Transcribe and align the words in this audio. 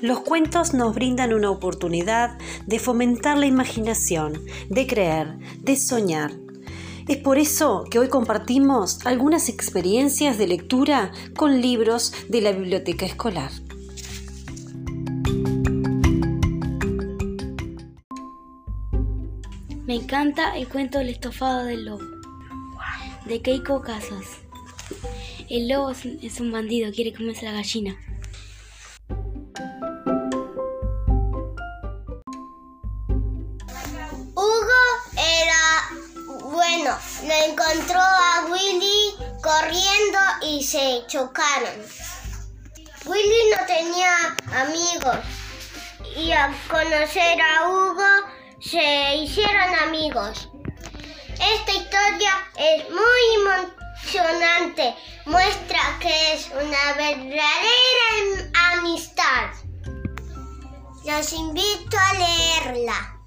Los 0.00 0.20
cuentos 0.20 0.74
nos 0.74 0.94
brindan 0.94 1.32
una 1.32 1.50
oportunidad 1.50 2.38
de 2.66 2.78
fomentar 2.78 3.36
la 3.36 3.46
imaginación, 3.46 4.44
de 4.68 4.86
creer, 4.86 5.38
de 5.58 5.74
soñar. 5.74 6.30
Es 7.08 7.16
por 7.16 7.36
eso 7.36 7.84
que 7.90 7.98
hoy 7.98 8.08
compartimos 8.08 9.04
algunas 9.04 9.48
experiencias 9.48 10.38
de 10.38 10.46
lectura 10.46 11.10
con 11.34 11.60
libros 11.60 12.12
de 12.28 12.40
la 12.40 12.52
biblioteca 12.52 13.06
escolar. 13.06 13.50
Me 19.84 19.96
encanta 19.96 20.56
el 20.56 20.68
cuento 20.68 20.98
del 20.98 21.08
estofado 21.08 21.64
del 21.64 21.86
lobo, 21.86 22.04
de 23.26 23.42
Keiko 23.42 23.80
Casas. 23.80 24.26
El 25.48 25.68
lobo 25.68 25.90
es 25.90 26.40
un 26.40 26.52
bandido, 26.52 26.92
quiere 26.92 27.12
comerse 27.12 27.46
la 27.46 27.52
gallina. 27.52 27.96
Lo 37.24 37.34
encontró 37.34 38.00
a 38.00 38.46
Willy 38.50 39.14
corriendo 39.42 40.18
y 40.42 40.62
se 40.62 41.04
chocaron. 41.06 41.84
Willy 43.04 43.50
no 43.50 43.66
tenía 43.66 44.36
amigos 44.52 45.16
y 46.16 46.32
al 46.32 46.54
conocer 46.68 47.40
a 47.40 47.68
Hugo 47.68 48.06
se 48.60 49.16
hicieron 49.16 49.74
amigos. 49.86 50.48
Esta 51.32 51.72
historia 51.72 52.32
es 52.56 52.84
muy 52.90 53.66
emocionante, 54.12 54.96
muestra 55.26 55.80
que 56.00 56.32
es 56.32 56.48
una 56.48 56.92
verdadera 56.96 58.50
amistad. 58.72 59.50
Los 61.04 61.32
invito 61.32 61.96
a 61.98 62.14
leerla. 62.14 63.17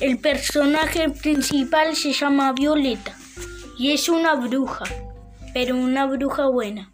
El 0.00 0.18
personaje 0.18 1.10
principal 1.10 1.96
se 1.96 2.12
llama 2.12 2.52
Violeta 2.52 3.16
y 3.76 3.90
es 3.90 4.08
una 4.08 4.36
bruja, 4.36 4.84
pero 5.52 5.74
una 5.74 6.06
bruja 6.06 6.46
buena. 6.46 6.92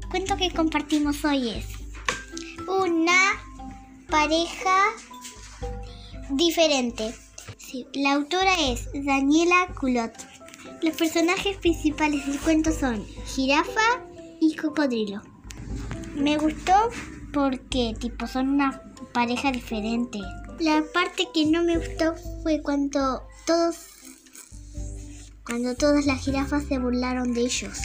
El 0.00 0.08
cuento 0.08 0.36
que 0.36 0.52
compartimos 0.52 1.24
hoy 1.24 1.48
es 1.50 1.66
una 2.68 3.32
pareja 4.08 4.90
diferente. 6.30 7.12
la 7.94 8.12
autora 8.12 8.54
es 8.60 8.88
Daniela 8.94 9.66
Culot. 9.80 10.31
Los 10.82 10.96
personajes 10.96 11.56
principales 11.58 12.26
del 12.26 12.40
cuento 12.40 12.72
son 12.72 13.06
jirafa 13.24 14.04
y 14.40 14.56
cocodrilo. 14.56 15.22
Me 16.16 16.36
gustó 16.36 16.72
porque 17.32 17.94
tipo 18.00 18.26
son 18.26 18.48
una 18.48 18.82
pareja 19.12 19.52
diferente. 19.52 20.18
La 20.58 20.82
parte 20.92 21.28
que 21.32 21.46
no 21.46 21.62
me 21.62 21.76
gustó 21.76 22.14
fue 22.42 22.60
cuando 22.62 23.22
todos 23.46 23.76
cuando 25.46 25.76
todas 25.76 26.04
las 26.06 26.20
jirafas 26.24 26.64
se 26.64 26.78
burlaron 26.78 27.32
de 27.32 27.42
ellos. 27.42 27.78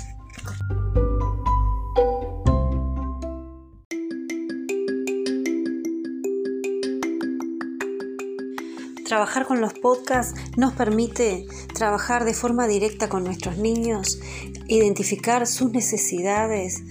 Trabajar 9.08 9.46
con 9.46 9.62
los 9.62 9.74
podcasts 9.74 10.38
nos 10.58 10.74
permite 10.74 11.48
trabajar 11.74 12.26
de 12.26 12.34
forma 12.34 12.68
directa 12.68 13.08
con 13.08 13.24
nuestros 13.24 13.58
niños, 13.58 14.20
identificar 14.68 15.48
sus 15.48 15.72
necesidades 15.72 16.84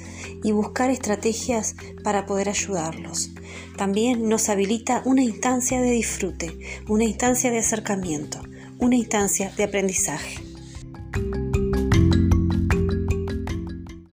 y 0.43 0.51
buscar 0.53 0.89
estrategias 0.89 1.77
para 2.03 2.25
poder 2.25 2.49
ayudarlos. 2.49 3.33
También 3.77 4.31
nos 4.31 4.49
habilita 4.49 5.03
una 5.05 5.23
instancia 5.23 5.79
de 5.83 5.91
disfrute, 5.91 6.59
una 6.89 7.05
instancia 7.05 7.51
de 7.51 7.59
acercamiento, 7.59 8.41
una 8.79 8.97
instancia 8.97 9.53
de 9.55 9.65
aprendizaje. 9.65 10.46